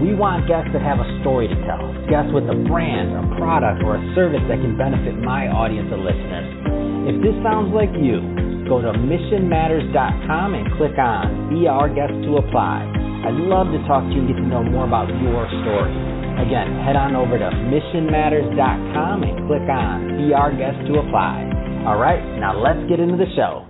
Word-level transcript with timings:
We 0.00 0.16
want 0.16 0.48
guests 0.48 0.72
that 0.72 0.80
have 0.80 0.96
a 0.96 1.08
story 1.20 1.44
to 1.44 1.56
tell, 1.68 1.92
guests 2.08 2.32
with 2.32 2.48
a 2.48 2.56
brand, 2.64 3.12
a 3.12 3.20
product, 3.36 3.84
or 3.84 4.00
a 4.00 4.02
service 4.16 4.40
that 4.48 4.56
can 4.56 4.72
benefit 4.72 5.12
my 5.20 5.52
audience 5.52 5.92
of 5.92 6.00
listeners. 6.00 6.48
If 7.04 7.20
this 7.20 7.36
sounds 7.44 7.68
like 7.76 7.92
you, 8.00 8.24
go 8.64 8.80
to 8.80 8.96
missionmatters.com 8.96 10.48
and 10.56 10.64
click 10.80 10.96
on 10.96 11.52
Be 11.52 11.68
Our 11.68 11.92
Guest 11.92 12.16
to 12.24 12.40
apply. 12.40 12.88
I'd 13.28 13.36
love 13.44 13.68
to 13.76 13.80
talk 13.84 14.08
to 14.08 14.12
you 14.16 14.24
and 14.24 14.28
get 14.32 14.40
to 14.40 14.46
know 14.48 14.64
more 14.64 14.88
about 14.88 15.12
your 15.20 15.44
story. 15.68 15.92
Again, 16.48 16.80
head 16.80 16.96
on 16.96 17.12
over 17.12 17.36
to 17.36 17.48
missionmatters.com 17.68 19.16
and 19.20 19.36
click 19.44 19.68
on 19.68 20.16
Be 20.16 20.32
Our 20.32 20.56
Guest 20.56 20.80
to 20.88 21.04
apply. 21.04 21.44
All 21.84 22.00
right, 22.00 22.24
now 22.40 22.56
let's 22.56 22.80
get 22.88 23.04
into 23.04 23.20
the 23.20 23.28
show. 23.36 23.69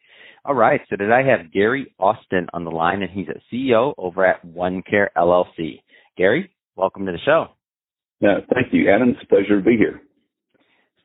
All 0.43 0.55
right. 0.55 0.81
So 0.89 0.95
today 0.95 1.13
I 1.13 1.37
have 1.37 1.53
Gary 1.53 1.93
Austin 1.99 2.47
on 2.51 2.63
the 2.63 2.71
line, 2.71 3.03
and 3.03 3.11
he's 3.11 3.27
a 3.27 3.39
CEO 3.53 3.93
over 3.99 4.25
at 4.25 4.43
OneCare 4.43 5.09
LLC. 5.15 5.81
Gary, 6.17 6.49
welcome 6.75 7.05
to 7.05 7.11
the 7.11 7.19
show. 7.23 7.49
Yeah, 8.21 8.39
thank 8.51 8.73
you, 8.73 8.89
Adam. 8.91 9.09
It's 9.09 9.19
a 9.23 9.27
pleasure 9.27 9.59
to 9.59 9.63
be 9.63 9.77
here. 9.77 10.01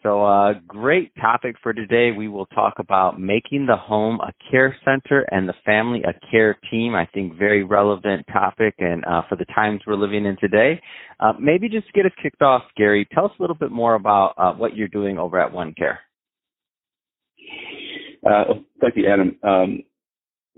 So, 0.03 0.25
uh, 0.25 0.55
great 0.67 1.12
topic 1.17 1.56
for 1.62 1.75
today. 1.75 2.12
We 2.17 2.28
will 2.28 2.47
talk 2.47 2.75
about 2.78 3.20
making 3.20 3.67
the 3.67 3.77
home 3.77 4.20
a 4.20 4.33
care 4.51 4.75
center 4.84 5.27
and 5.31 5.47
the 5.47 5.55
family 5.67 6.03
a 6.03 6.15
care 6.31 6.56
team. 6.71 6.95
I 6.95 7.06
think 7.12 7.37
very 7.39 7.62
relevant 7.62 8.25
topic, 8.33 8.77
and 8.78 9.05
uh, 9.05 9.23
for 9.28 9.37
the 9.37 9.47
times 9.47 9.83
we're 9.87 9.97
living 9.97 10.25
in 10.25 10.39
today. 10.41 10.81
Uh, 11.21 11.34
maybe 11.39 11.69
just 11.69 11.93
get 11.93 12.06
us 12.06 12.12
kicked 12.23 12.41
off, 12.41 12.62
Gary. 12.75 13.06
Tell 13.12 13.27
us 13.27 13.33
a 13.39 13.43
little 13.43 13.56
bit 13.56 13.71
more 13.71 13.97
about 13.97 14.34
uh, 14.39 14.53
what 14.53 14.75
you're 14.77 14.89
doing 14.89 15.19
over 15.19 15.39
at 15.39 15.53
OneCare. 15.53 15.98
Uh, 18.27 18.44
thank 18.80 18.96
you, 18.96 19.06
Adam. 19.08 19.38
Um, 19.42 19.82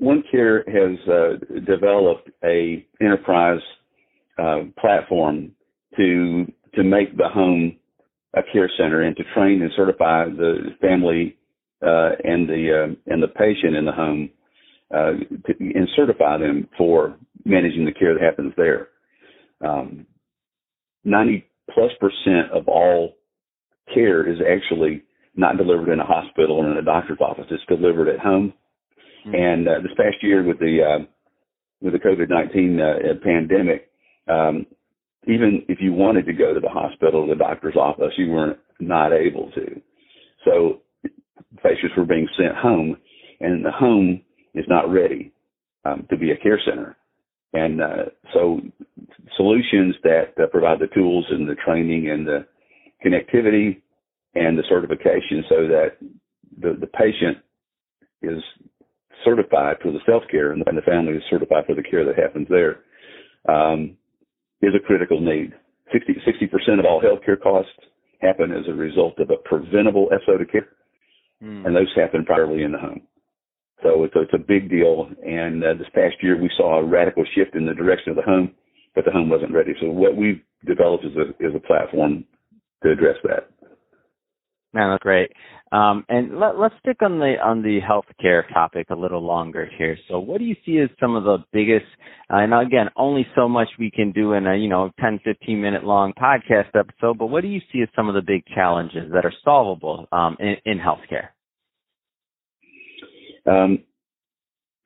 OneCare 0.03 0.67
has 0.69 1.09
uh, 1.09 1.61
developed 1.67 2.31
a 2.45 2.87
enterprise 3.01 3.61
uh, 4.39 4.61
platform 4.81 5.53
to 5.97 6.47
to 6.75 6.85
make 6.85 7.17
the 7.17 7.29
home 7.29 7.77
a 8.35 8.43
care 8.53 8.71
center 8.77 9.03
and 9.03 9.17
to 9.17 9.25
train 9.35 9.63
and 9.63 9.73
certify 9.77 10.27
the 10.27 10.77
family 10.81 11.37
uh, 11.85 12.11
and 12.25 12.49
the 12.49 12.85
uh, 12.85 13.13
and 13.13 13.23
the 13.23 13.29
patient 13.29 13.75
in 13.77 13.85
the 13.85 13.93
home 13.93 14.31
uh, 14.95 15.13
to, 15.47 15.55
and 15.59 15.89
certify 15.97 16.39
them 16.39 16.69
for 16.79 17.17
managing 17.45 17.85
the 17.85 17.93
care 17.93 18.15
that 18.15 18.23
happens 18.23 18.53
there. 18.57 18.89
Um, 19.67 20.07
Ninety 21.05 21.47
plus 21.73 21.93
percent 22.01 22.51
of 22.53 22.69
all 22.69 23.17
care 23.95 24.29
is 24.31 24.39
actually 24.41 25.03
not 25.39 25.57
delivered 25.57 25.91
in 25.91 26.01
a 26.01 26.05
hospital 26.05 26.57
or 26.57 26.71
in 26.71 26.77
a 26.77 26.83
doctor's 26.83 27.21
office. 27.21 27.47
It's 27.51 27.63
delivered 27.69 28.09
at 28.09 28.19
home. 28.19 28.53
Mm-hmm. 29.25 29.35
And 29.35 29.69
uh, 29.69 29.81
this 29.83 29.93
past 29.97 30.17
year 30.21 30.43
with 30.43 30.59
the 30.59 30.81
uh, 30.83 31.05
with 31.81 31.93
the 31.93 32.01
COVID 32.01 32.29
nineteen 32.29 32.81
uh, 32.81 33.15
pandemic, 33.23 33.91
um, 34.29 34.67
even 35.27 35.63
if 35.69 35.79
you 35.81 35.93
wanted 35.93 36.27
to 36.27 36.33
go 36.33 36.53
to 36.53 36.61
the 36.61 36.69
hospital 36.69 37.23
or 37.23 37.29
the 37.29 37.37
doctor's 37.37 37.77
office, 37.77 38.13
you 38.17 38.31
weren't 38.31 38.59
not 38.81 39.13
able 39.13 39.51
to. 39.53 39.81
So 40.45 40.83
patients 41.63 41.95
were 41.97 42.05
being 42.05 42.29
sent 42.37 42.57
home, 42.57 42.97
and 43.41 43.65
the 43.65 43.71
home 43.71 44.23
is 44.55 44.65
not 44.69 44.91
ready 44.91 45.33
um, 45.85 46.07
to 46.11 46.17
be 46.17 46.33
a 46.33 46.37
care 46.37 46.61
center. 46.65 46.97
And 47.53 47.81
uh, 47.81 48.05
so 48.35 48.61
solutions 49.37 49.95
that 50.03 50.35
uh, 50.43 50.47
provide 50.47 50.81
the 50.81 50.95
tools 50.95 51.27
and 51.31 51.49
the 51.49 51.55
training 51.55 52.11
and 52.11 52.27
the 52.27 52.47
connectivity 53.05 53.83
and 54.35 54.59
the 54.59 54.65
certification 54.69 55.45
so 55.49 55.67
that 55.69 55.97
the, 56.61 56.77
the 56.81 56.87
patient 56.87 57.39
is 58.23 58.43
certified 59.25 59.77
for 59.83 59.93
the 59.93 60.01
self 60.07 60.23
care 60.31 60.53
and 60.53 60.63
the 60.63 60.83
family 60.83 61.15
is 61.15 61.23
certified 61.31 61.65
for 61.67 61.75
the 61.75 61.83
care 61.83 62.05
that 62.05 62.19
happens 62.19 62.47
there 62.49 62.81
um, 63.49 63.97
is 64.63 64.75
a 64.75 64.87
critical 64.87 65.21
need. 65.21 65.53
60 65.93 66.47
percent 66.49 66.81
of 66.81 66.87
all 66.87 67.01
healthcare 67.01 67.41
costs 67.41 67.73
happen 68.21 68.53
as 68.53 68.69
a 68.69 68.73
result 68.73 69.19
of 69.19 69.31
a 69.31 69.37
preventable 69.49 70.09
SO 70.27 70.37
to 70.37 70.45
care, 70.45 70.69
mm. 71.43 71.65
and 71.65 71.75
those 71.75 71.89
happen 71.97 72.25
primarily 72.25 72.63
in 72.63 72.73
the 72.73 72.79
home. 72.79 73.01
So 73.83 74.05
it's 74.05 74.15
a, 74.17 74.23
it's 74.23 74.35
a 74.35 74.39
big 74.39 74.69
deal. 74.69 75.09
And 75.25 75.63
uh, 75.63 75.75
this 75.75 75.87
past 75.95 76.17
year, 76.21 76.41
we 76.41 76.51
saw 76.57 76.79
a 76.79 76.85
radical 76.85 77.25
shift 77.35 77.55
in 77.55 77.65
the 77.65 77.75
direction 77.75 78.11
of 78.11 78.17
the 78.17 78.23
home, 78.23 78.53
but 78.95 79.05
the 79.05 79.13
home 79.13 79.31
wasn't 79.31 79.53
ready. 79.53 79.73
So 79.81 79.89
what 79.89 80.17
we've 80.17 80.43
developed 80.67 81.05
is 81.05 81.13
a 81.17 81.29
is 81.45 81.55
a 81.55 81.61
platform 81.61 82.25
to 82.83 82.91
address 82.91 83.17
that. 83.25 83.51
Man, 84.75 84.91
that's 84.91 85.03
great. 85.03 85.31
Um, 85.73 86.05
and 86.09 86.39
let, 86.39 86.55
us 86.57 86.73
stick 86.81 86.99
on 87.03 87.19
the 87.19 87.37
on 87.43 87.63
the 87.63 87.81
healthcare 87.81 88.43
topic 88.53 88.89
a 88.91 88.95
little 88.95 89.23
longer 89.23 89.69
here. 89.79 89.97
So, 90.09 90.19
what 90.19 90.39
do 90.39 90.45
you 90.45 90.57
see 90.65 90.79
as 90.79 90.91
some 91.01 91.15
of 91.15 91.25
the 91.25 91.39
biggest? 91.53 91.87
Uh, 92.31 92.39
and 92.39 92.55
again, 92.55 92.89
only 92.97 93.27
so 93.35 93.49
much 93.49 93.69
we 93.79 93.91
can 93.91 94.13
do 94.13 94.35
in 94.35 94.47
a 94.47 94.57
you 94.57 94.69
know 94.69 94.91
10, 95.01 95.21
15 95.25 95.61
minute 95.61 95.85
long 95.85 96.13
podcast 96.13 96.69
episode. 96.75 97.19
But 97.19 97.27
what 97.27 97.43
do 97.43 97.49
you 97.49 97.61
see 97.73 97.81
as 97.83 97.89
some 97.97 98.09
of 98.09 98.15
the 98.15 98.23
big 98.23 98.45
challenges 98.55 99.11
that 99.13 99.25
are 99.25 99.33
solvable 99.43 100.07
um, 100.13 100.37
in, 100.39 100.57
in 100.65 100.79
healthcare? 100.79 101.29
Um, 103.51 103.85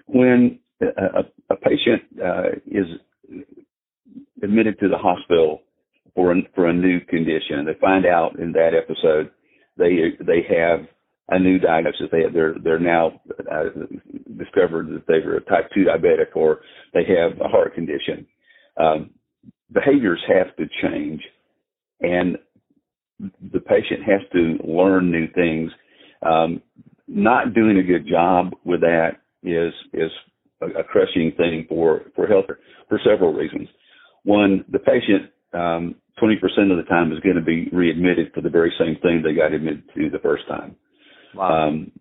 when 0.06 0.60
a, 0.80 1.24
a 1.50 1.56
patient 1.56 2.02
uh, 2.24 2.50
is 2.66 2.86
admitted 4.42 4.78
to 4.80 4.88
the 4.88 4.98
hospital 4.98 5.62
for 6.14 6.34
for 6.54 6.68
a 6.68 6.72
new 6.72 7.00
condition, 7.00 7.64
they 7.66 7.78
find 7.80 8.06
out 8.06 8.38
in 8.38 8.52
that 8.52 8.72
episode 8.74 9.30
they 9.76 10.16
they 10.20 10.42
have 10.48 10.86
a 11.28 11.38
new 11.38 11.58
diagnosis. 11.58 12.08
They 12.10 12.24
they're 12.32 12.54
they're 12.62 12.78
now 12.78 13.20
uh, 13.50 13.64
discovered 14.36 14.88
that 14.88 15.06
they 15.06 15.14
are 15.14 15.36
a 15.36 15.40
type 15.42 15.70
two 15.74 15.84
diabetic 15.84 16.34
or 16.34 16.60
they 16.92 17.04
have 17.04 17.40
a 17.40 17.48
heart 17.48 17.74
condition. 17.74 18.26
Um, 18.76 19.10
behaviors 19.72 20.20
have 20.28 20.54
to 20.56 20.66
change, 20.82 21.22
and 22.00 22.38
the 23.52 23.60
patient 23.60 24.02
has 24.06 24.20
to 24.32 24.58
learn 24.64 25.10
new 25.10 25.28
things. 25.32 25.70
Um, 26.22 26.62
not 27.08 27.54
doing 27.54 27.78
a 27.78 27.82
good 27.82 28.06
job 28.06 28.52
with 28.64 28.80
that 28.80 29.20
is 29.42 29.72
is 29.92 30.10
a, 30.60 30.80
a 30.80 30.84
crushing 30.84 31.32
thing 31.36 31.66
for 31.68 32.02
for 32.14 32.26
health 32.26 32.46
for 32.88 33.00
several 33.04 33.32
reasons. 33.32 33.68
One, 34.24 34.64
the 34.70 34.78
patient 34.78 35.30
um, 35.52 35.96
20% 36.20 36.34
of 36.70 36.76
the 36.76 36.88
time 36.88 37.12
is 37.12 37.20
going 37.20 37.36
to 37.36 37.42
be 37.42 37.68
readmitted 37.72 38.32
for 38.34 38.40
the 38.40 38.50
very 38.50 38.72
same 38.78 38.96
thing 39.02 39.22
they 39.22 39.34
got 39.34 39.52
admitted 39.52 39.84
to 39.94 40.10
the 40.10 40.18
first 40.18 40.46
time. 40.48 40.76
Wow. 41.34 41.68
Um, 41.68 41.92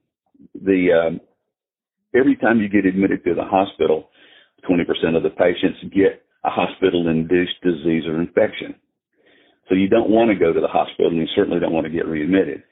the 0.54 0.92
um, 0.92 1.22
every 2.14 2.36
time 2.36 2.60
you 2.60 2.70
get 2.70 2.86
admitted 2.86 3.24
to 3.24 3.34
the 3.34 3.44
hospital, 3.44 4.10
20% 4.70 5.16
of 5.16 5.24
the 5.24 5.30
patients 5.30 5.80
get 5.94 6.24
a 6.44 6.50
hospital-induced 6.50 7.62
disease 7.64 8.06
or 8.06 8.20
infection. 8.20 8.76
So 9.70 9.76
you 9.76 9.88
don't 9.88 10.10
want 10.10 10.30
to 10.30 10.36
go 10.36 10.52
to 10.52 10.60
the 10.60 10.68
hospital, 10.68 11.08
and 11.08 11.18
you 11.18 11.28
certainly 11.36 11.60
don't 11.60 11.74
want 11.74 11.86
to 11.86 11.92
get 11.92 12.08
readmitted. 12.08 12.64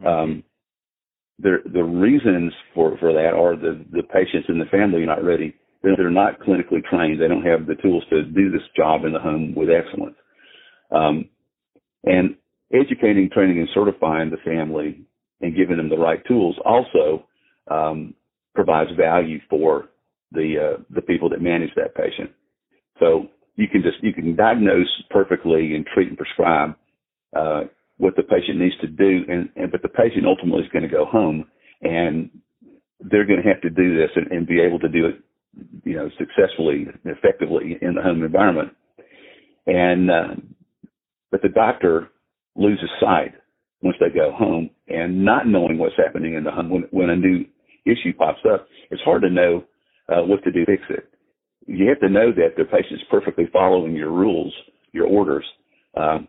Mm-hmm. 0.00 0.06
Um, 0.06 0.44
the 1.40 1.56
the 1.72 1.82
reasons 1.82 2.52
for 2.74 2.96
for 2.98 3.12
that 3.12 3.34
are 3.34 3.56
the 3.56 3.84
the 3.90 4.04
patients 4.04 4.46
and 4.48 4.60
the 4.60 4.66
family 4.66 5.02
are 5.02 5.06
not 5.06 5.24
ready. 5.24 5.54
They're, 5.82 5.96
they're 5.96 6.10
not 6.10 6.38
clinically 6.40 6.82
trained. 6.88 7.20
They 7.20 7.28
don't 7.28 7.44
have 7.44 7.66
the 7.66 7.74
tools 7.74 8.04
to 8.10 8.22
do 8.22 8.50
this 8.50 8.62
job 8.76 9.04
in 9.04 9.12
the 9.12 9.18
home 9.18 9.54
with 9.54 9.68
excellence. 9.68 10.14
Um, 10.94 11.28
and 12.04 12.36
educating, 12.72 13.30
training, 13.30 13.58
and 13.58 13.68
certifying 13.74 14.30
the 14.30 14.36
family 14.44 15.00
and 15.40 15.56
giving 15.56 15.76
them 15.76 15.88
the 15.88 15.98
right 15.98 16.24
tools 16.26 16.56
also 16.64 17.26
um, 17.70 18.14
provides 18.54 18.90
value 18.96 19.40
for 19.50 19.90
the 20.32 20.76
uh, 20.76 20.82
the 20.90 21.02
people 21.02 21.28
that 21.30 21.40
manage 21.40 21.70
that 21.76 21.94
patient. 21.94 22.30
So 23.00 23.28
you 23.56 23.68
can 23.68 23.82
just 23.82 24.02
you 24.02 24.12
can 24.12 24.36
diagnose 24.36 24.88
perfectly 25.10 25.74
and 25.74 25.86
treat 25.86 26.08
and 26.08 26.16
prescribe 26.16 26.76
uh, 27.36 27.62
what 27.98 28.16
the 28.16 28.22
patient 28.22 28.58
needs 28.58 28.76
to 28.80 28.88
do, 28.88 29.22
and, 29.28 29.48
and 29.56 29.70
but 29.70 29.82
the 29.82 29.88
patient 29.88 30.26
ultimately 30.26 30.62
is 30.62 30.72
going 30.72 30.82
to 30.82 30.88
go 30.88 31.04
home, 31.04 31.46
and 31.82 32.30
they're 33.00 33.26
going 33.26 33.42
to 33.42 33.48
have 33.48 33.60
to 33.62 33.70
do 33.70 33.96
this 33.96 34.10
and, 34.16 34.30
and 34.32 34.46
be 34.46 34.60
able 34.60 34.78
to 34.80 34.88
do 34.88 35.06
it, 35.06 35.20
you 35.84 35.94
know, 35.94 36.10
successfully, 36.18 36.86
effectively 37.04 37.78
in 37.80 37.94
the 37.94 38.02
home 38.02 38.22
environment. 38.22 38.72
And 39.66 40.10
uh, 40.10 40.34
but 41.34 41.42
the 41.42 41.48
doctor 41.48 42.10
loses 42.54 42.88
sight 43.00 43.34
once 43.82 43.96
they 43.98 44.08
go 44.08 44.30
home, 44.30 44.70
and 44.86 45.24
not 45.24 45.48
knowing 45.48 45.78
what's 45.78 45.96
happening 45.96 46.34
in 46.34 46.44
the 46.44 46.50
home 46.52 46.70
when, 46.70 46.82
when 46.92 47.10
a 47.10 47.16
new 47.16 47.44
issue 47.84 48.12
pops 48.16 48.38
up, 48.48 48.68
it's 48.92 49.02
hard 49.02 49.20
to 49.22 49.28
know 49.28 49.64
uh, 50.08 50.22
what 50.22 50.44
to 50.44 50.52
do 50.52 50.64
to 50.64 50.76
fix 50.76 50.84
it. 50.90 51.08
You 51.66 51.88
have 51.88 51.98
to 52.02 52.08
know 52.08 52.30
that 52.30 52.54
the 52.56 52.66
patient's 52.66 53.02
perfectly 53.10 53.48
following 53.52 53.96
your 53.96 54.12
rules, 54.12 54.54
your 54.92 55.08
orders, 55.08 55.44
um, 55.96 56.28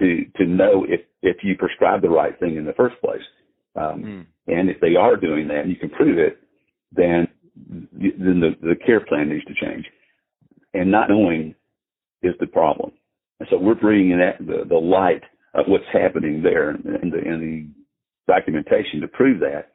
to 0.00 0.24
to 0.38 0.46
know 0.46 0.84
if 0.88 1.02
if 1.22 1.36
you 1.44 1.56
prescribe 1.56 2.02
the 2.02 2.08
right 2.08 2.36
thing 2.40 2.56
in 2.56 2.64
the 2.64 2.72
first 2.72 3.00
place. 3.00 3.22
Um, 3.76 4.02
mm. 4.02 4.26
And 4.48 4.68
if 4.68 4.80
they 4.80 4.96
are 4.96 5.14
doing 5.14 5.46
that, 5.46 5.60
and 5.60 5.70
you 5.70 5.76
can 5.76 5.90
prove 5.90 6.18
it, 6.18 6.40
then 6.90 7.28
then 7.92 8.40
the, 8.40 8.56
the 8.60 8.74
care 8.84 8.98
plan 9.06 9.28
needs 9.28 9.44
to 9.44 9.54
change. 9.54 9.84
And 10.72 10.90
not 10.90 11.08
knowing 11.08 11.54
is 12.24 12.34
the 12.40 12.48
problem. 12.48 12.90
And 13.40 13.48
so 13.50 13.58
we're 13.58 13.74
bringing 13.74 14.18
that 14.18 14.38
the, 14.38 14.64
the 14.68 14.76
light 14.76 15.22
of 15.54 15.66
what's 15.66 15.84
happening 15.92 16.42
there 16.42 16.70
and 16.70 16.84
the, 16.84 17.18
and 17.18 17.42
the 17.42 17.68
documentation 18.26 19.00
to 19.00 19.08
prove 19.08 19.40
that 19.40 19.72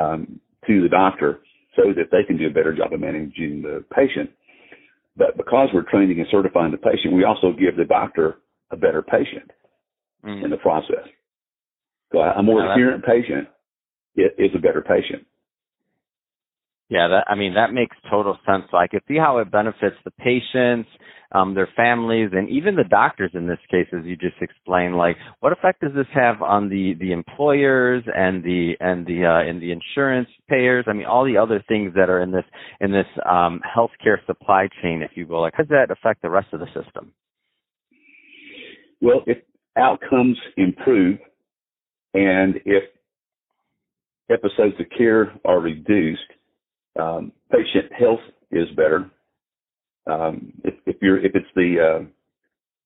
um, 0.00 0.40
to 0.66 0.82
the 0.82 0.88
doctor 0.88 1.40
so 1.76 1.92
that 1.94 2.10
they 2.10 2.24
can 2.26 2.36
do 2.36 2.46
a 2.46 2.50
better 2.50 2.74
job 2.74 2.92
of 2.92 3.00
managing 3.00 3.62
the 3.62 3.84
patient. 3.94 4.30
But 5.16 5.36
because 5.36 5.68
we're 5.72 5.88
training 5.90 6.18
and 6.18 6.28
certifying 6.30 6.72
the 6.72 6.78
patient, 6.78 7.14
we 7.14 7.24
also 7.24 7.52
give 7.52 7.76
the 7.76 7.84
doctor 7.84 8.38
a 8.70 8.76
better 8.76 9.02
patient 9.02 9.50
mm. 10.24 10.44
in 10.44 10.50
the 10.50 10.56
process. 10.58 11.06
So 12.12 12.18
a 12.18 12.42
more 12.42 12.70
adherent 12.70 13.04
patient 13.04 13.48
is 14.16 14.50
a 14.54 14.58
better 14.58 14.82
patient. 14.82 15.26
Yeah, 16.88 17.08
that 17.08 17.24
I 17.28 17.34
mean 17.34 17.54
that 17.54 17.72
makes 17.72 17.96
total 18.08 18.38
sense. 18.46 18.64
So 18.70 18.76
I 18.76 18.86
could 18.86 19.02
see 19.08 19.16
how 19.16 19.38
it 19.38 19.50
benefits 19.50 19.96
the 20.04 20.12
patients, 20.12 20.88
um, 21.32 21.52
their 21.52 21.68
families, 21.74 22.30
and 22.32 22.48
even 22.48 22.76
the 22.76 22.84
doctors 22.84 23.32
in 23.34 23.48
this 23.48 23.58
case, 23.68 23.88
as 23.92 24.04
you 24.04 24.16
just 24.16 24.36
explained. 24.40 24.96
Like, 24.96 25.16
what 25.40 25.52
effect 25.52 25.80
does 25.80 25.90
this 25.96 26.06
have 26.14 26.42
on 26.42 26.68
the 26.68 26.94
the 27.00 27.10
employers 27.10 28.04
and 28.14 28.44
the 28.44 28.74
and 28.78 29.04
the 29.04 29.24
uh, 29.24 29.48
and 29.48 29.60
the 29.60 29.72
insurance 29.72 30.28
payers? 30.48 30.84
I 30.86 30.92
mean, 30.92 31.06
all 31.06 31.24
the 31.24 31.38
other 31.38 31.62
things 31.66 31.92
that 31.96 32.08
are 32.08 32.20
in 32.20 32.30
this 32.30 32.44
in 32.80 32.92
this 32.92 33.06
um, 33.28 33.60
healthcare 33.66 34.24
supply 34.24 34.68
chain, 34.80 35.02
if 35.02 35.10
you 35.16 35.26
will. 35.26 35.40
Like, 35.40 35.54
how 35.56 35.64
does 35.64 35.70
that 35.70 35.90
affect 35.90 36.22
the 36.22 36.30
rest 36.30 36.48
of 36.52 36.60
the 36.60 36.66
system? 36.66 37.12
Well, 39.00 39.22
if 39.26 39.38
outcomes 39.76 40.38
improve, 40.56 41.18
and 42.14 42.60
if 42.64 42.84
episodes 44.30 44.74
of 44.78 44.86
care 44.96 45.32
are 45.44 45.58
reduced 45.60 46.20
um, 46.98 47.32
patient 47.50 47.92
health 47.92 48.20
is 48.50 48.68
better. 48.76 49.10
Um, 50.06 50.52
if, 50.64 50.74
if, 50.86 50.96
you're 51.02 51.18
if 51.18 51.32
it's 51.34 51.46
the 51.54 51.80
uh, 51.80 52.04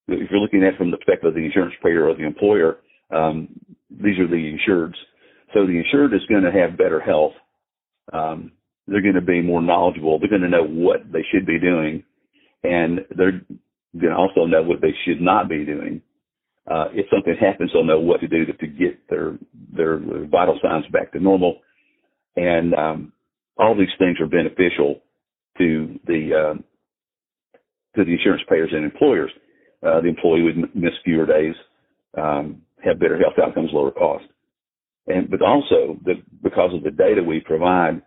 if 0.08 0.30
you're 0.30 0.40
looking 0.40 0.62
at 0.64 0.74
it 0.74 0.78
from 0.78 0.90
the 0.90 0.96
perspective 0.96 1.28
of 1.28 1.34
the 1.34 1.44
insurance 1.44 1.74
payer 1.82 2.08
or 2.08 2.14
the 2.14 2.24
employer, 2.26 2.78
um, 3.10 3.48
these 3.90 4.18
are 4.18 4.26
the 4.26 4.58
insureds. 4.58 4.96
So 5.54 5.66
the 5.66 5.78
insured 5.78 6.14
is 6.14 6.24
going 6.28 6.42
to 6.42 6.52
have 6.52 6.78
better 6.78 7.00
health. 7.00 7.32
Um, 8.12 8.52
they're 8.86 9.02
going 9.02 9.14
to 9.14 9.20
be 9.20 9.42
more 9.42 9.62
knowledgeable. 9.62 10.18
They're 10.18 10.28
going 10.28 10.42
to 10.42 10.48
know 10.48 10.64
what 10.66 11.12
they 11.12 11.24
should 11.30 11.46
be 11.46 11.60
doing, 11.60 12.02
and 12.64 13.00
they're 13.16 13.42
going 13.98 14.12
to 14.12 14.16
also 14.16 14.46
know 14.46 14.62
what 14.62 14.80
they 14.80 14.94
should 15.04 15.20
not 15.20 15.48
be 15.48 15.64
doing. 15.64 16.02
Uh, 16.70 16.86
if 16.92 17.06
something 17.12 17.34
happens, 17.40 17.70
they'll 17.72 17.84
know 17.84 18.00
what 18.00 18.20
to 18.20 18.28
do 18.28 18.44
to, 18.44 18.52
to 18.52 18.66
get 18.66 19.08
their 19.08 19.38
their 19.72 19.98
vital 20.26 20.58
signs 20.62 20.86
back 20.92 21.12
to 21.12 21.20
normal. 21.20 21.60
And 22.36 22.74
um, 22.74 23.12
all 23.60 23.76
these 23.76 23.88
things 23.98 24.18
are 24.20 24.26
beneficial 24.26 25.02
to 25.58 25.98
the 26.06 26.30
uh, 26.34 26.54
to 27.96 28.04
the 28.04 28.12
insurance 28.12 28.42
payers 28.48 28.70
and 28.72 28.84
employers. 28.84 29.30
Uh, 29.82 30.00
the 30.00 30.08
employee 30.08 30.42
would 30.42 30.74
miss 30.74 30.92
fewer 31.04 31.26
days, 31.26 31.54
um, 32.16 32.62
have 32.84 32.98
better 32.98 33.18
health 33.18 33.34
outcomes, 33.42 33.70
lower 33.72 33.90
cost, 33.90 34.24
and 35.06 35.30
but 35.30 35.42
also 35.42 35.98
the, 36.04 36.14
because 36.42 36.72
of 36.74 36.82
the 36.82 36.90
data 36.90 37.22
we 37.22 37.40
provide, 37.40 38.02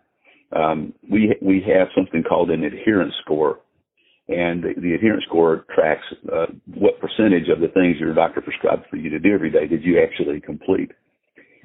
um, 0.52 0.92
we 1.10 1.36
we 1.40 1.64
have 1.66 1.88
something 1.94 2.22
called 2.22 2.50
an 2.50 2.64
adherence 2.64 3.14
score, 3.22 3.60
and 4.28 4.62
the, 4.62 4.80
the 4.80 4.94
adherence 4.94 5.24
score 5.24 5.64
tracks 5.74 6.04
uh, 6.32 6.46
what 6.74 7.00
percentage 7.00 7.48
of 7.48 7.60
the 7.60 7.68
things 7.68 7.96
your 7.98 8.14
doctor 8.14 8.40
prescribed 8.40 8.84
for 8.90 8.96
you 8.96 9.10
to 9.10 9.18
do 9.18 9.34
every 9.34 9.50
day 9.50 9.66
did 9.66 9.84
you 9.84 10.00
actually 10.02 10.40
complete. 10.40 10.90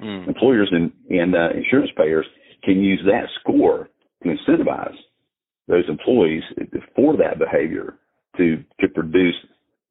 Mm. 0.00 0.28
Employers 0.28 0.68
and, 0.72 0.90
and 1.10 1.34
uh, 1.34 1.50
insurance 1.50 1.90
payers 1.96 2.24
can 2.62 2.82
use 2.82 3.00
that 3.06 3.26
score 3.40 3.88
to 4.22 4.28
incentivize 4.28 4.96
those 5.68 5.84
employees 5.88 6.42
for 6.94 7.16
that 7.16 7.38
behavior 7.38 7.94
to 8.36 8.62
to 8.80 8.88
produce 8.88 9.34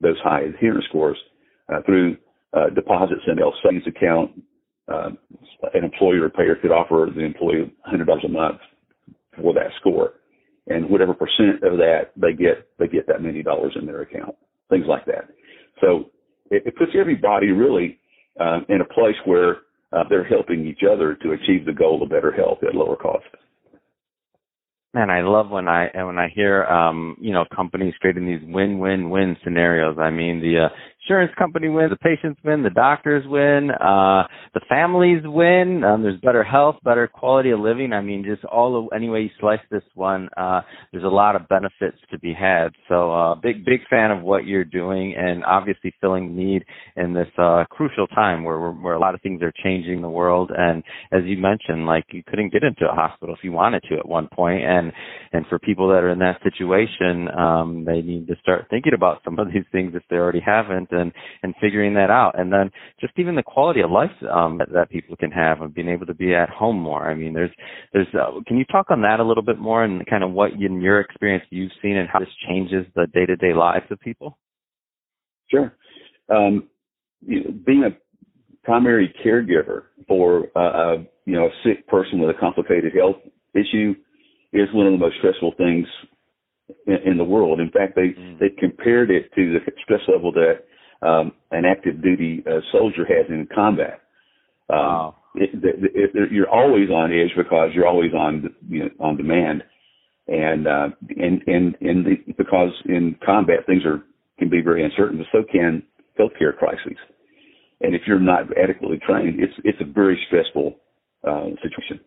those 0.01 0.18
high 0.24 0.42
adherence 0.42 0.86
scores 0.86 1.18
uh, 1.74 1.81
through 1.86 2.18
uh, 2.54 2.69
deposits 2.69 3.21
in 3.27 3.39
a 3.39 3.51
savings 3.63 3.88
account. 3.88 4.31
Uh, 4.88 5.12
an 5.75 5.83
employer 5.83 6.25
or 6.25 6.30
payer 6.30 6.56
could 6.56 6.71
offer 6.71 7.12
the 7.13 7.21
employee 7.21 7.71
$100 7.94 8.25
a 8.25 8.27
month 8.27 8.60
for 9.39 9.54
that 9.54 9.69
score, 9.80 10.13
and 10.68 10.89
whatever 10.89 11.13
percent 11.13 11.63
of 11.63 11.77
that 11.77 12.12
they 12.16 12.33
get, 12.33 12.68
they 12.80 12.88
get 12.88 13.06
that 13.07 13.21
many 13.21 13.44
dollars 13.44 13.74
in 13.80 13.86
their 13.86 14.01
account. 14.01 14.36
Things 14.69 14.86
like 14.88 15.06
that. 15.06 15.30
So 15.80 16.10
it, 16.50 16.63
it 16.66 16.75
puts 16.75 16.92
everybody 17.00 17.51
really 17.51 18.00
uh, 18.39 18.62
in 18.69 18.81
a 18.81 18.86
place 18.86 19.16
where 19.25 19.57
uh, 19.92 20.04
they're 20.10 20.24
helping 20.24 20.66
each 20.66 20.82
other 20.90 21.16
to 21.16 21.32
achieve 21.32 21.66
the 21.66 21.74
goal 21.74 22.02
of 22.04 22.10
better 22.10 22.32
health 22.32 22.60
at 22.68 22.76
lower 22.76 22.96
cost. 22.96 23.26
Man, 24.94 25.12
I 25.12 25.22
love 25.22 25.52
when 25.52 25.68
I 25.68 25.90
when 26.04 26.18
I 26.18 26.30
hear 26.34 26.64
um, 26.66 27.16
you 27.22 27.32
know 27.32 27.46
companies 27.56 27.94
creating 28.00 28.26
these 28.26 28.42
win-win-win 28.44 29.38
scenarios. 29.44 29.98
I 30.00 30.10
mean, 30.10 30.42
the 30.42 30.66
uh, 30.66 30.70
insurance 31.01 31.31
company 31.38 31.69
wins, 31.69 31.92
the 31.92 31.98
patients 31.98 32.40
win, 32.44 32.63
the 32.63 32.69
doctors 32.69 33.24
win, 33.28 33.72
uh, 33.72 34.24
the 34.54 34.62
families 34.68 35.22
win. 35.25 35.84
Um, 35.84 36.04
there's 36.04 36.19
better 36.22 36.44
health, 36.44 36.75
better 36.84 37.07
quality 37.07 37.51
of 37.51 37.60
living. 37.60 37.94
I 37.94 38.01
mean, 38.01 38.24
just 38.24 38.44
all 38.46 38.90
the 38.90 38.96
any 38.96 39.10
way 39.10 39.22
you 39.22 39.30
slice 39.40 39.60
this 39.72 39.84
one, 39.96 40.30
uh, 40.38 40.62
there's 40.92 41.04
a 41.04 41.07
lot 41.07 41.36
of 41.36 41.48
benefits 41.48 41.98
to 42.12 42.19
be 42.19 42.34
had. 42.34 42.69
So, 42.88 43.12
uh, 43.13 43.36
big 43.36 43.66
big 43.66 43.81
fan 43.90 44.12
of 44.12 44.22
what 44.22 44.46
you're 44.46 44.66
doing, 44.66 45.16
and 45.18 45.44
obviously 45.46 45.94
filling 46.01 46.36
the 46.36 46.44
need 46.44 46.66
in 46.96 47.13
this 47.13 47.28
uh, 47.38 47.63
crucial 47.69 48.07
time 48.07 48.44
where 48.44 48.72
where 48.72 48.94
a 48.94 49.00
lot 49.00 49.16
of 49.16 49.22
things 49.22 49.42
are 49.42 49.54
changing 49.63 50.02
the 50.02 50.10
world. 50.10 50.52
And 50.56 50.84
as 51.12 51.22
you 51.25 51.38
mentioned, 51.38 51.86
like 51.86 52.06
you 52.12 52.24
couldn't 52.28 52.52
get 52.52 52.63
into 52.63 52.90
a 52.90 52.94
hospital 52.94 53.35
if 53.35 53.44
you 53.44 53.52
wanted 53.52 53.83
to 53.90 53.97
at 53.97 54.07
one 54.07 54.28
point, 54.33 54.64
and 54.64 54.92
and 55.31 55.45
for 55.47 55.59
people 55.59 55.88
that 55.90 56.04
are 56.04 56.12
in 56.12 56.19
that 56.19 56.42
situation, 56.44 57.30
um, 57.38 57.85
they 57.85 58.02
need 58.02 58.28
to 58.28 58.35
start 58.42 58.68
thinking 58.69 58.94
about 58.94 59.21
some 59.24 59.40
of 59.40 59.47
these 59.47 59.66
things 59.71 59.94
if 59.95 60.04
they 60.09 60.18
already 60.18 60.42
haven't 60.45 60.89
and 60.92 61.12
and 61.44 61.54
figuring 61.62 61.94
that 61.94 62.10
out 62.10 62.40
and 62.40 62.52
then 62.52 62.69
just 63.00 63.14
even 63.18 63.36
the 63.36 63.44
quality 63.44 63.81
of 63.81 63.92
life 63.92 64.12
um 64.31 64.58
that, 64.58 64.72
that 64.72 64.90
people 64.90 65.16
can 65.16 65.31
have 65.31 65.62
of 65.62 65.74
being 65.74 65.90
able 65.90 66.06
to 66.06 66.14
be 66.14 66.34
at 66.34 66.50
home 66.50 66.80
more 66.80 67.10
i 67.10 67.14
mean 67.14 67.34
there's 67.34 67.52
there's 67.94 68.08
uh, 68.14 68.31
can 68.48 68.58
you 68.58 68.66
talk 68.66 68.88
on 68.90 69.02
that 69.02 69.19
a 69.19 69.24
little 69.24 69.44
bit 69.44 69.60
more 69.60 69.84
and 69.84 70.06
kind 70.08 70.24
of 70.24 70.31
what 70.31 70.52
in 70.54 70.81
your 70.81 71.00
experience 71.00 71.44
you've 71.50 71.72
seen 71.81 71.98
and 71.98 72.10
how 72.10 72.19
this 72.19 72.30
changes 72.48 72.86
the 72.96 73.08
day-to-day 73.14 73.54
lives 73.54 73.86
of 73.92 74.00
people 74.00 74.38
sure 75.50 75.74
um 76.30 76.68
you 77.22 77.44
know, 77.44 77.52
being 77.66 77.84
a 77.84 77.90
primary 78.64 79.14
caregiver 79.26 79.84
for 80.08 80.48
uh, 80.56 80.60
a 80.60 80.98
you 81.26 81.36
know 81.36 81.46
a 81.46 81.52
sick 81.64 81.88
person 81.88 82.19
with 82.19 82.30
a 82.30 82.40
complicated 82.40 82.94
health 82.94 83.18
issue 83.54 83.96
is 84.54 84.68
one 84.74 84.88
of 84.88 84.94
the 84.94 84.98
most 84.98 85.16
stressful 85.19 85.54
things 85.58 85.86
in, 86.88 86.98
in 87.12 87.18
the 87.18 87.24
world. 87.24 87.60
In 87.60 87.72
fact, 87.72 87.96
they 87.96 88.10
mm. 88.19 88.40
they 88.40 88.50
compared 88.50 89.12
it 89.12 89.31
to 89.36 89.54
the 89.54 89.60
stress 89.84 90.02
level 90.08 90.31
that 90.34 90.66
um, 91.02 91.34
an 91.52 91.66
active 91.66 92.02
duty 92.02 92.44
uh, 92.48 92.60
soldier 92.72 93.06
has 93.06 93.26
in 93.30 93.48
combat. 93.54 94.02
Um, 94.70 94.78
wow. 94.78 95.16
It, 95.36 95.50
it, 95.64 96.12
it, 96.16 96.32
you're 96.32 96.50
always 96.50 96.90
on 96.90 97.12
edge 97.12 97.32
because 97.38 97.70
you're 97.74 97.88
always 97.88 98.14
on 98.14 98.50
you 98.68 98.86
know, 98.86 98.90
on 99.00 99.16
demand, 99.16 99.64
and 100.28 100.68
uh, 100.68 100.90
and 101.18 101.42
and 101.48 101.76
and 101.82 102.06
the, 102.06 102.34
because 102.38 102.72
in 102.86 103.16
combat 103.24 103.60
things 103.68 103.84
are 103.86 104.04
can 104.40 104.50
be 104.50 104.62
very 104.62 104.84
uncertain, 104.84 105.18
but 105.20 105.28
so 105.32 105.46
can 105.50 105.84
healthcare 106.20 106.56
crises. 106.58 106.98
And 107.82 107.96
if 107.96 108.02
you're 108.08 108.20
not 108.20 108.46
adequately 108.58 109.00
trained, 109.06 109.40
it's 109.40 109.54
it's 109.64 109.80
a 109.82 109.86
very 109.86 110.20
stressful 110.28 110.76
uh, 111.28 111.50
situation. 111.62 112.00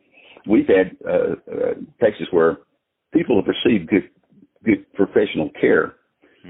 We've 0.49 0.67
had 0.67 0.97
uh, 1.09 1.35
uh, 1.51 1.75
cases 2.01 2.27
where 2.31 2.59
people 3.13 3.37
have 3.41 3.47
received 3.47 3.89
good 3.89 4.11
good 4.65 4.93
professional 4.95 5.51
care. 5.61 5.95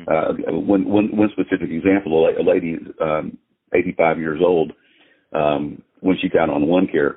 Uh, 0.08 0.32
one, 0.52 0.88
one, 0.88 1.16
one 1.16 1.30
specific 1.32 1.70
example, 1.70 2.28
a 2.28 2.42
lady, 2.42 2.78
um, 3.00 3.36
85 3.74 4.18
years 4.18 4.40
old, 4.44 4.72
um, 5.32 5.82
when 6.00 6.16
she 6.20 6.28
got 6.28 6.50
on 6.50 6.62
OneCare, 6.62 7.16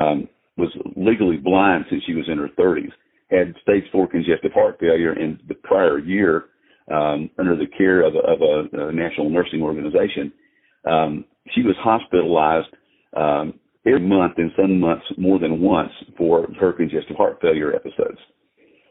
um, 0.00 0.28
was 0.56 0.70
legally 0.96 1.36
blind 1.36 1.84
since 1.90 2.02
she 2.04 2.14
was 2.14 2.28
in 2.28 2.38
her 2.38 2.48
30s, 2.58 2.92
had 3.30 3.54
stage 3.62 3.84
four 3.90 4.06
congestive 4.06 4.52
heart 4.52 4.78
failure 4.80 5.18
in 5.18 5.38
the 5.48 5.54
prior 5.54 5.98
year, 5.98 6.46
um, 6.90 7.30
under 7.38 7.56
the 7.56 7.66
care 7.66 8.02
of 8.02 8.14
a, 8.14 8.18
of 8.18 8.40
a, 8.42 8.88
a 8.88 8.92
national 8.92 9.30
nursing 9.30 9.62
organization. 9.62 10.32
Um, 10.84 11.24
she 11.50 11.62
was 11.62 11.74
hospitalized 11.78 12.68
um, 13.16 13.58
every 13.86 14.00
month, 14.00 14.34
and 14.36 14.50
some 14.56 14.80
months 14.80 15.04
more 15.16 15.38
than 15.38 15.60
once, 15.60 15.92
for 16.16 16.48
her 16.60 16.72
congestive 16.72 17.16
heart 17.16 17.38
failure 17.40 17.74
episodes, 17.74 18.18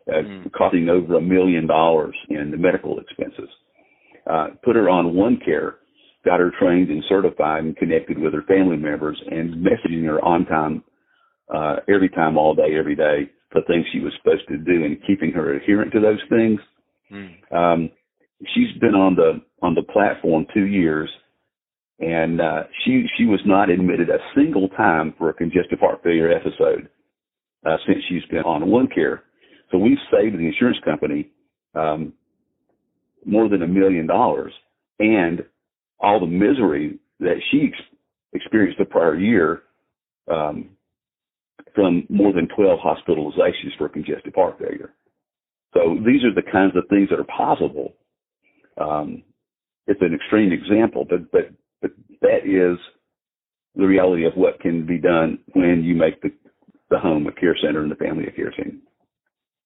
uh, 0.08 0.22
mm. 0.22 0.52
costing 0.52 0.90
over 0.90 1.16
a 1.16 1.22
million 1.22 1.68
dollars 1.68 2.16
in 2.30 2.52
the 2.52 2.58
medical 2.58 3.00
expenses. 3.00 3.50
Uh, 4.30 4.48
put 4.64 4.76
her 4.76 4.90
on 4.90 5.14
OneCare, 5.14 5.74
got 6.26 6.40
her 6.40 6.52
trained 6.60 6.90
and 6.90 7.04
certified 7.10 7.64
and 7.64 7.76
connected 7.78 8.18
with 8.18 8.34
her 8.34 8.44
family 8.44 8.78
members, 8.78 9.22
and 9.30 9.56
messaging 9.56 10.06
her 10.06 10.24
on 10.24 10.46
time, 10.46 10.84
uh, 11.54 11.78
every 11.94 12.10
time, 12.10 12.38
all 12.38 12.56
day, 12.56 12.78
every 12.78 12.96
day, 12.96 13.30
the 13.54 13.62
things 13.68 13.86
she 13.92 14.00
was 14.00 14.14
supposed 14.18 14.48
to 14.48 14.58
do, 14.58 14.86
and 14.86 14.98
keeping 15.06 15.32
her 15.32 15.54
adherent 15.54 15.92
to 15.92 16.00
those 16.00 16.22
things. 16.30 16.60
Mm. 17.12 17.54
Um, 17.54 17.90
she's 18.56 18.72
been 18.80 18.96
on 18.96 19.16
the 19.16 19.42
on 19.62 19.76
the 19.76 19.84
platform 19.84 20.46
two 20.54 20.66
years 20.66 21.10
and 22.00 22.42
uh, 22.42 22.64
she 22.84 23.06
she 23.18 23.26
was 23.26 23.40
not 23.46 23.70
admitted 23.70 24.10
a 24.10 24.18
single 24.36 24.68
time 24.70 25.14
for 25.18 25.30
a 25.30 25.34
congestive 25.34 25.80
heart 25.80 26.02
failure 26.04 26.32
episode 26.32 26.90
uh, 27.66 27.78
since 27.88 28.00
she's 28.10 28.26
been 28.30 28.44
on 28.44 28.64
OneCare. 28.64 29.20
So 29.72 29.78
we've 29.78 29.98
saved 30.12 30.36
the 30.36 30.46
insurance 30.48 30.78
company 30.86 31.30
um, 31.76 32.14
more 33.26 33.50
than 33.50 33.64
a 33.64 33.68
million 33.68 34.08
dollars, 34.08 34.54
and 35.00 35.44
all 36.00 36.20
the 36.20 36.26
misery 36.28 37.00
that 37.20 37.38
she 37.50 37.72
ex- 37.72 37.88
experienced 38.34 38.78
the 38.80 38.86
prior 38.86 39.16
year 39.18 39.64
um, 40.32 40.70
from 41.76 42.06
more 42.10 42.34
than 42.34 42.48
12 42.56 42.80
hospitalizations 42.80 43.78
for 43.78 43.90
congestive 43.90 44.34
heart 44.36 44.60
failure. 44.60 44.94
So 45.74 45.98
these 46.06 46.24
are 46.24 46.34
the 46.34 46.50
kinds 46.52 46.76
of 46.76 46.84
things 46.90 47.10
that 47.10 47.20
are 47.20 47.24
possible. 47.26 47.94
Um, 48.80 49.24
it's 49.88 50.02
an 50.02 50.14
extreme 50.14 50.52
example, 50.52 51.06
but 51.10 51.32
but 51.32 51.52
but 51.82 51.92
that 52.22 52.46
is 52.46 52.78
the 53.76 53.86
reality 53.86 54.26
of 54.26 54.34
what 54.36 54.60
can 54.60 54.86
be 54.86 54.98
done 55.00 55.40
when 55.54 55.84
you 55.84 55.96
make 55.96 56.22
the 56.22 56.32
the 56.90 57.00
home 57.00 57.28
a 57.28 57.32
care 57.32 57.58
center 57.62 57.82
and 57.82 57.92
the 57.92 57.96
family 57.96 58.28
a 58.28 58.32
care 58.32 58.54
center. 58.56 58.78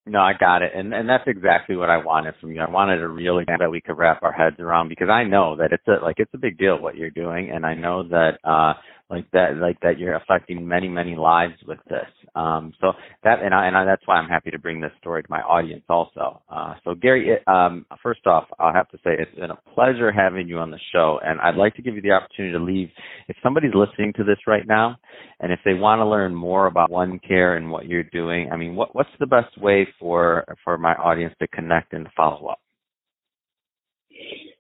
No, 0.08 0.20
I 0.22 0.34
got 0.40 0.62
it, 0.62 0.72
and 0.74 0.94
and 0.94 1.10
that's 1.10 1.26
exactly 1.28 1.76
what 1.76 1.90
I 1.90 1.98
wanted 1.98 2.36
from 2.40 2.52
you. 2.54 2.62
I 2.62 2.70
wanted 2.70 3.02
a 3.04 3.08
really 3.08 3.44
that 3.48 3.70
we 3.70 3.82
could 3.82 3.98
wrap 3.98 4.24
our 4.24 4.32
heads 4.32 4.56
around 4.60 4.90
because 4.90 5.10
I 5.10 5.26
know 5.26 5.58
that 5.58 5.74
it's 5.74 5.88
a 5.88 6.04
like 6.04 6.16
it's 6.20 6.34
a 6.34 6.38
big 6.38 6.58
deal 6.58 6.80
what 6.80 6.96
you're 6.96 7.10
doing, 7.12 7.52
and 7.52 7.66
I 7.66 7.76
know 7.76 8.04
that 8.08 8.40
uh 8.46 8.74
like 9.10 9.30
that 9.32 9.58
like 9.58 9.80
that 9.82 9.98
you're 9.98 10.16
affecting 10.16 10.68
many 10.68 10.88
many 10.88 11.16
lives 11.16 11.56
with 11.66 11.80
this. 11.90 12.08
Um, 12.36 12.74
so 12.82 12.94
that 13.24 13.42
and 13.42 13.54
I, 13.54 13.68
and 13.68 13.78
I, 13.78 13.86
that's 13.86 14.02
why 14.06 14.16
I'm 14.16 14.30
happy 14.30 14.52
to 14.52 14.60
bring 14.60 14.82
this 14.82 14.92
story 15.00 15.24
to 15.24 15.28
my 15.30 15.42
audience 15.42 15.84
also. 15.90 16.42
Uh, 16.50 16.76
so 16.84 16.94
Gary, 16.94 17.30
it, 17.30 17.48
um, 17.48 17.86
first 18.04 18.28
off, 18.28 18.46
I'll 18.60 18.74
have 18.74 18.90
to 18.90 18.98
say 18.98 19.12
it's 19.18 19.34
been 19.36 19.52
a 19.52 19.60
pleasure 19.74 20.12
having 20.12 20.48
you 20.48 20.58
on 20.60 20.72
the 20.72 20.80
show, 20.92 21.20
and 21.24 21.40
I'd 21.42 21.56
like 21.56 21.76
to 21.76 21.82
give 21.82 21.96
you 21.96 22.02
the 22.02 22.12
opportunity 22.12 22.54
to 22.54 22.64
leave. 22.64 22.90
If 23.28 23.38
somebody's 23.42 23.74
listening 23.74 24.14
to 24.18 24.24
this 24.24 24.38
right 24.46 24.68
now, 24.68 24.98
and 25.40 25.52
if 25.52 25.60
they 25.64 25.74
want 25.74 26.00
to 26.00 26.06
learn 26.06 26.36
more 26.36 26.68
about 26.68 26.90
OneCare 26.90 27.58
and 27.58 27.72
what 27.72 27.86
you're 27.86 28.04
doing, 28.04 28.50
I 28.52 28.58
mean, 28.58 28.76
what, 28.76 28.94
what's 28.94 29.10
the 29.20 29.28
best 29.28 29.58
way 29.58 29.88
for 30.00 30.44
for 30.64 30.78
my 30.78 30.94
audience 30.96 31.34
to 31.40 31.48
connect 31.48 31.94
and 31.94 32.08
follow 32.16 32.48
up? 32.48 32.60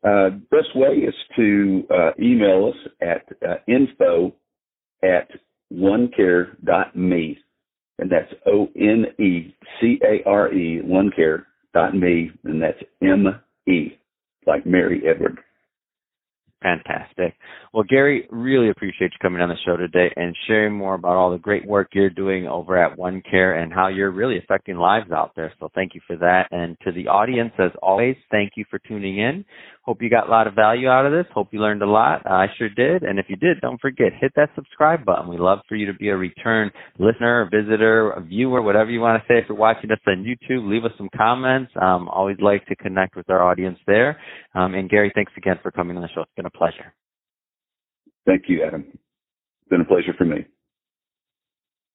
Uh, 0.07 0.29
best 0.51 0.73
way 0.75 0.95
is 0.95 1.15
to 1.35 1.83
uh, 1.93 2.11
email 2.21 2.71
us 2.71 2.91
at 3.01 3.25
uh, 3.47 3.55
info 3.67 4.33
at 5.03 5.29
onecare.me 5.73 7.37
and 7.99 8.11
that's 8.11 8.31
O 8.45 8.67
N 8.75 9.05
E 9.19 9.55
C 9.81 9.99
A 10.03 10.27
R 10.27 10.53
E, 10.53 10.81
one 10.81 11.11
care 11.15 11.47
dot 11.73 11.95
me, 11.95 12.31
and 12.43 12.61
that's 12.61 12.77
M 13.01 13.27
E, 13.67 13.97
like 14.45 14.65
Mary 14.65 15.01
Edward. 15.07 15.39
Fantastic. 16.61 17.35
Well, 17.71 17.83
Gary, 17.87 18.27
really 18.31 18.69
appreciate 18.69 19.11
you 19.11 19.19
coming 19.21 19.41
on 19.41 19.49
the 19.49 19.55
show 19.63 19.77
today 19.77 20.11
and 20.15 20.35
sharing 20.47 20.73
more 20.73 20.95
about 20.95 21.15
all 21.15 21.31
the 21.31 21.37
great 21.37 21.67
work 21.67 21.89
you're 21.93 22.09
doing 22.09 22.47
over 22.47 22.75
at 22.83 22.97
OneCare 22.97 23.61
and 23.61 23.71
how 23.71 23.89
you're 23.89 24.09
really 24.09 24.39
affecting 24.39 24.77
lives 24.77 25.11
out 25.11 25.33
there. 25.35 25.53
So 25.59 25.69
thank 25.75 25.93
you 25.93 26.01
for 26.07 26.15
that. 26.15 26.47
And 26.49 26.75
to 26.83 26.91
the 26.91 27.09
audience, 27.09 27.51
as 27.59 27.71
always, 27.83 28.15
thank 28.31 28.53
you 28.55 28.65
for 28.71 28.79
tuning 28.79 29.19
in. 29.19 29.45
Hope 29.83 30.01
you 30.01 30.09
got 30.09 30.27
a 30.27 30.31
lot 30.31 30.47
of 30.47 30.53
value 30.53 30.89
out 30.89 31.05
of 31.05 31.13
this. 31.13 31.25
Hope 31.33 31.47
you 31.51 31.61
learned 31.61 31.81
a 31.81 31.89
lot. 31.89 32.25
I 32.25 32.47
sure 32.57 32.67
did. 32.67 33.03
And 33.03 33.19
if 33.19 33.27
you 33.29 33.37
did, 33.37 33.61
don't 33.61 33.79
forget, 33.79 34.07
hit 34.19 34.33
that 34.35 34.49
subscribe 34.53 35.05
button. 35.05 35.29
We 35.29 35.37
love 35.37 35.59
for 35.69 35.75
you 35.75 35.85
to 35.85 35.93
be 35.93 36.09
a 36.09 36.17
return 36.17 36.71
listener, 36.99 37.47
visitor, 37.49 38.13
viewer, 38.27 38.61
whatever 38.61 38.89
you 38.89 38.99
want 38.99 39.23
to 39.23 39.27
say. 39.27 39.37
If 39.37 39.45
you're 39.47 39.57
watching 39.57 39.91
us 39.91 39.99
on 40.05 40.25
YouTube, 40.25 40.69
leave 40.69 40.83
us 40.83 40.91
some 40.97 41.07
comments. 41.15 41.71
Um, 41.81 42.09
always 42.09 42.35
like 42.41 42.65
to 42.65 42.75
connect 42.75 43.15
with 43.15 43.29
our 43.29 43.41
audience 43.41 43.77
there. 43.87 44.19
Um, 44.55 44.73
and 44.73 44.89
Gary, 44.89 45.11
thanks 45.15 45.31
again 45.37 45.55
for 45.63 45.71
coming 45.71 45.95
on 45.95 46.01
the 46.01 46.09
show. 46.13 46.25
Been 46.47 46.55
a 46.55 46.57
pleasure. 46.57 46.93
Thank 48.25 48.43
you, 48.47 48.63
Adam. 48.63 48.85
It's 48.91 49.69
been 49.69 49.81
a 49.81 49.85
pleasure 49.85 50.13
for 50.17 50.25
me. 50.25 50.45